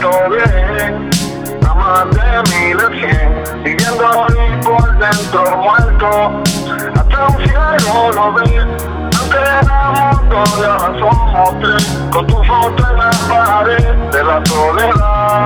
siento 0.00 0.30
bien. 0.30 1.10
A 1.68 1.74
más 1.74 2.10
de 2.10 2.20
mil 2.50 2.78
cien, 3.00 3.28
viviendo 3.62 4.04
así 4.08 4.44
por 4.64 4.98
dentro 4.98 5.56
muerto. 5.56 6.42
Hasta 6.94 7.26
un 7.26 7.36
cielo 7.38 8.12
lo 8.14 8.32
ve, 8.32 8.66
aunque 9.18 9.38
éramos 9.38 10.28
dos, 10.28 10.60
ya 10.60 10.74
somos 10.98 11.60
tres. 11.60 11.84
Con 12.12 12.26
tu 12.26 12.42
foto 12.44 12.90
en 12.90 12.96
la 12.96 13.10
pared 13.28 13.94
de 14.10 14.24
la 14.24 14.42
soledad. 14.46 15.39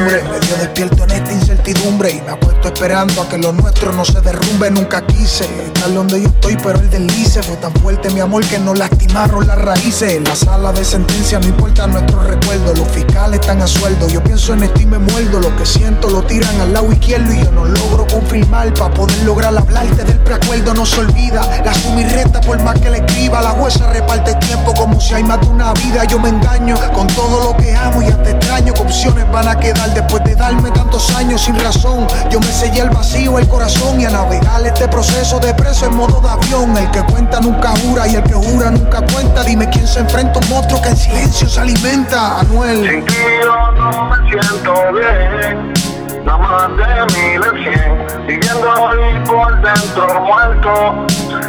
음. 0.00 0.39
Despierto 0.60 1.04
en 1.04 1.10
esta 1.12 1.32
incertidumbre 1.32 2.10
y 2.10 2.20
me 2.20 2.32
apuesto 2.32 2.68
esperando 2.68 3.22
a 3.22 3.28
que 3.28 3.38
lo 3.38 3.52
nuestro 3.52 3.92
no 3.92 4.04
se 4.04 4.20
derrumbe. 4.20 4.70
Nunca 4.70 5.04
quise 5.06 5.44
estar 5.64 5.92
donde 5.92 6.20
yo 6.20 6.28
estoy, 6.28 6.56
pero 6.62 6.78
el 6.78 6.90
deslice 6.90 7.42
fue 7.42 7.56
tan 7.56 7.72
fuerte, 7.74 8.10
mi 8.10 8.20
amor, 8.20 8.44
que 8.46 8.58
nos 8.58 8.78
lastimaron 8.78 9.46
las 9.46 9.58
raíces. 9.58 10.12
En 10.12 10.24
la 10.24 10.36
sala 10.36 10.72
de 10.72 10.84
sentencia 10.84 11.38
no 11.38 11.46
importa 11.46 11.86
nuestro 11.86 12.22
recuerdo, 12.22 12.74
los 12.74 12.88
fiscales 12.88 13.40
están 13.40 13.62
a 13.62 13.66
sueldo. 13.66 14.06
Yo 14.08 14.22
pienso 14.22 14.52
en 14.52 14.64
esto 14.64 14.80
y 14.80 14.86
me 14.86 14.98
muerdo, 14.98 15.40
lo 15.40 15.56
que 15.56 15.64
siento 15.64 16.10
lo 16.10 16.22
tiran 16.22 16.60
al 16.60 16.72
lado 16.74 16.92
izquierdo 16.92 17.32
y 17.32 17.42
yo 17.42 17.50
no 17.52 17.64
logro 17.64 18.06
confirmar 18.06 18.72
para 18.74 18.92
poder 18.92 19.18
lograr 19.24 19.56
hablarte 19.56 20.04
del 20.04 20.18
preacuerdo. 20.18 20.74
No 20.74 20.84
se 20.84 21.00
olvida, 21.00 21.62
la 21.64 21.74
suma 21.74 22.02
por 22.46 22.62
más 22.62 22.78
que 22.80 22.90
le 22.90 22.98
escriba, 22.98 23.40
la 23.40 23.50
jueza 23.50 23.90
reparte 23.92 24.34
tiempo 24.46 24.74
como 24.74 25.00
si 25.00 25.14
hay 25.14 25.24
más 25.24 25.40
de 25.40 25.46
una 25.46 25.72
vida. 25.72 26.04
Yo 26.04 26.18
me 26.18 26.28
engaño 26.28 26.76
con 26.92 27.06
todo 27.08 27.44
lo 27.44 27.56
que 27.56 27.74
amo 27.74 28.02
y 28.02 28.06
hasta 28.06 28.30
extraño 28.30 28.74
que 28.74 28.82
opciones 28.82 29.30
van 29.30 29.48
a 29.48 29.58
quedar 29.58 29.92
después 29.94 30.22
de 30.24 30.34
darme 30.50 30.70
tantos 30.70 31.14
años 31.14 31.42
sin 31.42 31.58
razón. 31.60 32.06
Yo 32.30 32.40
me 32.40 32.46
sellé 32.46 32.80
el 32.80 32.90
vacío, 32.90 33.38
el 33.38 33.48
corazón 33.48 34.00
y 34.00 34.04
a 34.06 34.10
navegar 34.10 34.62
este 34.64 34.88
proceso 34.88 35.38
de 35.38 35.54
preso 35.54 35.86
en 35.86 35.96
modo 35.96 36.20
de 36.20 36.28
avión. 36.28 36.76
El 36.76 36.90
que 36.90 37.02
cuenta 37.04 37.40
nunca 37.40 37.72
jura 37.82 38.06
y 38.08 38.16
el 38.16 38.22
que 38.22 38.34
jura 38.34 38.70
nunca 38.70 39.00
cuenta. 39.12 39.42
Dime 39.44 39.68
quién 39.70 39.86
se 39.86 40.00
enfrenta 40.00 40.38
a 40.38 40.42
un 40.42 40.48
monstruo 40.48 40.82
que 40.82 40.88
en 40.88 40.96
silencio 40.96 41.48
se 41.48 41.60
alimenta. 41.60 42.40
Anuel. 42.40 42.88
Sin 42.88 43.06
ti 43.06 43.14
yo 43.42 43.72
no 43.72 44.10
me 44.10 44.30
siento 44.30 44.74
bien, 44.92 45.72
nada 46.24 46.38
más 46.38 46.68
de 46.76 46.84
mil 47.14 47.40
de 47.40 47.50
cien, 47.62 48.26
viviendo 48.26 48.68
ahí 48.70 49.24
por 49.26 49.50
dentro 49.62 50.20
muerto, 50.22 50.70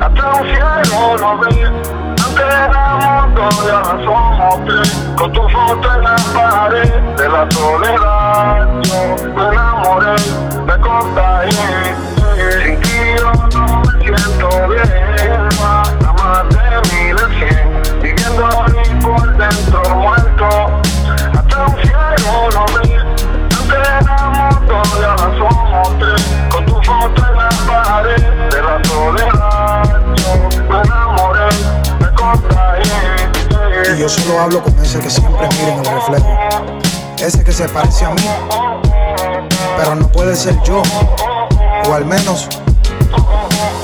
hasta 0.00 0.22
un 0.32 0.42
cielo 0.46 1.16
lo 1.18 1.30
vi, 1.38 1.64
antes 1.64 2.44
éramos 2.44 3.34
dos 3.34 3.54
ahora 3.60 4.04
somos 4.04 4.64
tres, 4.66 4.88
con 5.16 5.32
tu 5.32 5.42
foto 5.48 5.94
en 5.94 6.04
la 6.04 6.16
pared 6.34 6.92
de 7.16 7.28
la 7.28 7.42
soledad, 7.50 8.11
ese 34.92 35.00
que 35.00 35.10
siempre 35.10 35.48
mira 35.58 35.72
en 35.72 35.78
el 35.78 35.84
reflejo. 35.86 36.28
Ese 37.18 37.42
que 37.42 37.52
se 37.52 37.66
parece 37.66 38.04
a 38.04 38.10
mí, 38.10 38.28
pero 39.78 39.94
no 39.94 40.06
puede 40.08 40.36
ser 40.36 40.54
yo. 40.64 40.82
O 41.88 41.94
al 41.94 42.04
menos, 42.04 42.46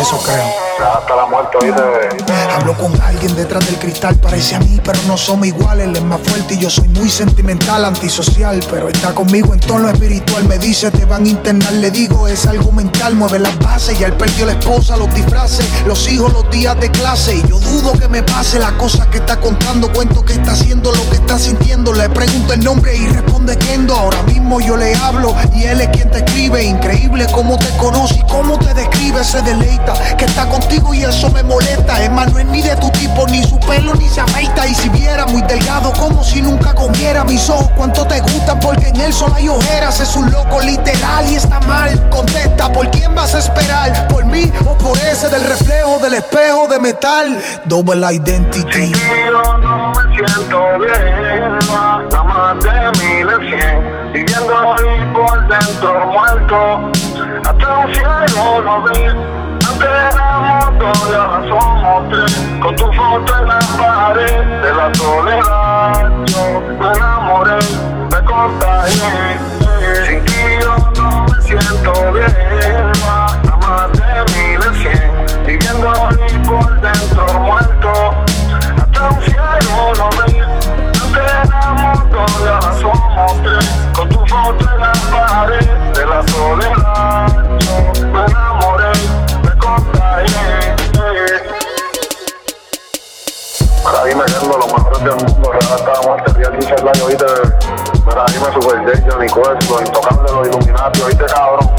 eso 0.00 0.22
creo. 0.24 0.71
Hasta 0.82 1.16
la 1.16 1.26
muerte 1.26 1.58
de... 1.64 2.32
Hablo 2.52 2.74
con 2.74 3.00
alguien 3.00 3.34
detrás 3.36 3.64
del 3.66 3.78
cristal, 3.78 4.16
parece 4.16 4.56
a 4.56 4.60
mí, 4.60 4.80
pero 4.84 4.98
no 5.06 5.16
somos 5.16 5.46
iguales. 5.46 5.86
Él 5.86 5.96
es 5.96 6.02
más 6.02 6.20
fuerte 6.20 6.54
y 6.54 6.58
yo 6.58 6.70
soy 6.70 6.88
muy 6.88 7.08
sentimental, 7.08 7.84
antisocial, 7.84 8.60
pero 8.70 8.88
está 8.88 9.14
conmigo 9.14 9.54
en 9.54 9.60
tono 9.60 9.88
espiritual. 9.88 10.44
Me 10.44 10.58
dice, 10.58 10.90
te 10.90 11.04
van 11.04 11.24
a 11.24 11.28
internar, 11.28 11.72
le 11.74 11.90
digo, 11.90 12.26
es 12.28 12.46
algo 12.46 12.72
mental. 12.72 13.14
Mueve 13.14 13.38
las 13.38 13.58
bases 13.60 13.98
y 14.00 14.04
él 14.04 14.12
perdió 14.14 14.46
la 14.46 14.52
esposa, 14.52 14.96
los 14.96 15.12
disfraces, 15.14 15.66
los 15.86 16.08
hijos, 16.10 16.32
los 16.32 16.50
días 16.50 16.78
de 16.80 16.90
clase. 16.90 17.36
Y 17.36 17.42
yo 17.48 17.58
dudo 17.60 17.92
que 17.92 18.08
me 18.08 18.22
pase 18.22 18.58
las 18.58 18.72
cosas 18.72 19.06
que 19.06 19.18
está 19.18 19.40
contando. 19.40 19.92
Cuento 19.92 20.24
que 20.24 20.34
está 20.34 20.52
haciendo 20.52 20.92
lo 20.92 21.10
que 21.10 21.16
está 21.16 21.38
sintiendo. 21.38 21.92
Le 21.92 22.08
pregunto 22.08 22.52
el 22.52 22.64
nombre 22.64 22.96
y 22.96 23.06
responde 23.42 23.56
Kendo. 23.56 23.94
Ahora 23.94 24.22
mismo 24.22 24.60
yo 24.60 24.76
le 24.76 24.94
hablo 24.96 25.34
y 25.54 25.64
él 25.64 25.80
es 25.80 25.88
quien 25.88 26.10
te 26.10 26.18
escribe. 26.18 26.64
Increíble 26.64 27.26
cómo 27.32 27.56
te 27.58 27.68
conoce 27.76 28.16
y 28.16 28.22
cómo 28.22 28.58
te 28.58 28.72
describe. 28.74 29.24
Se 29.24 29.40
deleita 29.42 29.94
que 30.16 30.24
está 30.24 30.48
contigo 30.48 30.94
y 30.94 31.04
eso 31.04 31.30
me 31.30 31.42
molesta. 31.42 32.02
Es 32.02 32.10
más, 32.10 32.32
no 32.32 32.38
es 32.38 32.46
ni 32.46 32.62
de 32.62 32.76
tu 32.76 32.90
tipo, 32.90 33.26
ni 33.28 33.42
su 33.44 33.58
pelo, 33.60 33.94
ni 33.94 34.08
se 34.08 34.20
afeita. 34.20 34.66
Y 34.66 34.74
si 34.74 34.88
viera 34.88 35.26
muy 35.26 35.42
delgado, 35.42 35.92
como 35.92 36.22
si 36.22 36.42
nunca 36.42 36.74
comiera 36.74 37.24
mis 37.24 37.48
ojos, 37.48 37.70
cuánto 37.76 38.06
te 38.06 38.20
gustan, 38.20 38.58
porque 38.60 38.88
en 38.88 39.00
él 39.00 39.12
solo 39.12 39.34
hay 39.34 39.48
ojeras. 39.48 40.00
Es 40.00 40.14
un 40.16 40.30
loco 40.30 40.60
literal 40.60 41.30
y 41.30 41.36
está 41.36 41.60
mal. 41.60 42.08
Contesta, 42.10 42.72
¿por 42.72 42.90
quién 42.90 43.14
vas 43.14 43.34
a 43.34 43.38
esperar? 43.38 44.08
¿Por 44.08 44.24
mí 44.24 44.52
o 44.66 44.76
por 44.78 44.96
ese 44.98 45.28
del 45.28 45.44
reflejo 45.44 45.98
del 45.98 46.14
espejo 46.14 46.68
de 46.68 46.78
metal? 46.78 47.38
Double 47.64 48.14
identity. 48.14 48.92
De 52.60 52.92
mil 53.00 53.26
de 53.26 53.36
cien, 53.48 54.12
viviendo 54.12 54.52
ahí 54.58 55.10
por 55.14 55.48
dentro 55.48 56.06
muerto, 56.06 56.90
hasta 57.46 57.78
un 57.78 57.94
cielo 57.94 58.60
lo 58.60 58.82
vi, 58.82 59.06
antes 59.66 59.88
éramos 59.88 60.78
dos 60.78 61.10
y 61.10 61.14
ahora 61.14 61.48
somos 61.48 62.08
tres, 62.10 62.32
con 62.60 62.76
tu 62.76 62.92
foto 62.92 63.38
en 63.38 63.48
la 63.48 63.58
pared 63.78 64.44
de 64.62 64.72
la 64.74 64.94
soledad, 64.94 66.10
yo 66.26 66.60
me 66.78 66.92
enamoré, 66.92 67.58
dice 96.58 96.74
el 96.78 96.88
año, 96.88 97.04
oíste, 97.06 97.24
mira, 98.06 98.24
dime 98.32 98.46
Super 98.52 98.78
J, 98.84 99.10
Johnny 99.10 99.26
Quest, 99.26 99.70
los 99.70 100.48
Illuminati, 100.48 101.02
oíste 101.02 101.24
cabrón. 101.26 101.70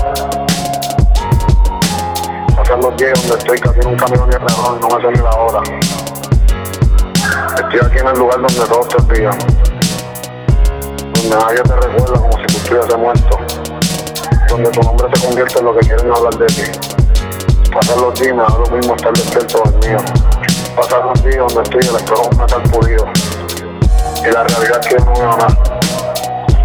Hacer 2.59 2.77
los 2.79 2.95
días 2.97 3.13
donde 3.21 3.37
estoy 3.37 3.59
casi 3.59 3.79
en 3.79 3.87
un 3.87 3.95
camión 3.95 4.29
de 4.29 4.37
y 4.37 4.39
no 4.39 4.97
me 4.97 5.11
ni 5.11 5.17
la 5.17 5.31
hora. 5.31 5.61
Estoy 7.55 7.79
aquí 7.79 7.99
en 7.99 8.07
el 8.07 8.19
lugar 8.19 8.41
donde 8.41 8.65
todos 8.67 8.87
te 8.87 8.95
olvidan. 8.97 9.37
Donde 11.13 11.29
nadie 11.29 11.61
te 11.63 11.75
recuerda 11.75 12.19
como 12.19 12.37
si 12.37 12.45
tú 12.45 12.57
estuvieses 12.57 12.97
muerto. 12.97 13.37
Donde 14.49 14.69
tu 14.69 14.81
nombre 14.81 15.07
se 15.13 15.25
convierte 15.25 15.59
en 15.59 15.65
lo 15.65 15.75
que 15.75 15.87
quieren 15.87 16.11
hablar 16.11 16.35
de 16.35 16.45
ti. 16.45 16.63
Pasar 17.73 17.97
los 17.97 18.19
días 18.19 18.35
me 18.35 18.43
da 18.43 18.49
lo 18.49 18.75
mismo 18.75 18.95
estar 18.95 19.13
despierto 19.13 19.63
mío. 19.85 19.97
Pasar 20.75 21.05
los 21.05 21.23
días 21.23 21.37
donde 21.37 21.63
estoy 21.63 21.81
el 21.81 21.95
espejo 21.95 22.29
un 22.31 22.37
metal 22.37 22.63
pulido. 22.63 23.32
Y 24.25 24.31
la 24.31 24.41
realidad 24.41 24.79
es 24.79 24.87
que 24.87 24.95
no 25.03 25.13
veo 25.13 25.35
nada. 25.35 25.47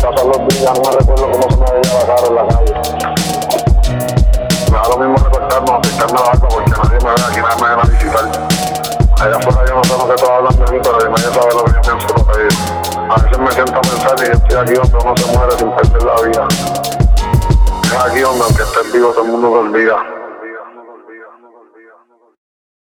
Pasar 0.00 0.26
los 0.26 0.48
días 0.48 0.72
no 0.74 0.80
me 0.80 0.96
recuerdo 0.96 1.30
cómo 1.32 1.50
se 1.50 1.56
me 1.56 1.66
veía 1.72 1.94
la 1.98 2.06
cara 2.06 2.26
en 2.28 2.34
la 2.36 2.46
calle. 2.46 2.74
Me 4.70 4.76
da 4.78 4.88
lo 4.88 4.98
mismo 4.98 5.16
recortarme 5.16 5.70
o 5.70 5.80
la 5.98 6.22
barba 6.22 6.48
porque 6.48 6.70
nadie 6.70 6.98
me 7.02 7.10
ve 7.10 7.22
aquí, 7.26 7.40
nadie 7.40 7.56
me 7.60 7.66
viene 7.66 7.82
a 7.82 7.86
visitar. 7.90 8.24
Allá 9.20 9.36
afuera 9.38 9.64
yo 9.66 9.74
no 9.74 9.84
sé 9.84 9.98
lo 9.98 10.08
que 10.08 10.14
todos 10.14 10.30
hablan 10.30 10.56
de 10.56 10.72
mí, 10.72 10.78
pero 10.84 11.10
nadie 11.10 11.34
sabe 11.34 11.54
lo 11.54 11.64
que 11.64 11.72
yo 11.72 11.80
pienso 11.80 12.06
lo 12.16 12.26
que 12.28 12.46
es. 12.46 12.56
A 12.94 13.22
veces 13.22 13.38
me 13.38 13.50
siento 13.50 13.76
a 13.76 13.80
pensar 13.80 14.14
y 14.18 14.22
estoy 14.30 14.56
aquí 14.56 14.74
donde 14.74 14.98
uno 14.98 15.16
se 15.16 15.36
muere 15.36 15.58
sin 15.58 15.70
perder 15.72 16.02
la 16.04 16.20
vida. 16.22 16.48
Es 17.82 18.04
aquí 18.04 18.20
donde 18.20 18.44
aunque 18.44 18.62
estés 18.62 18.92
vivo 18.92 19.08
todo 19.10 19.24
el 19.24 19.30
mundo 19.32 19.48
te 19.48 19.56
olvida. 19.56 20.17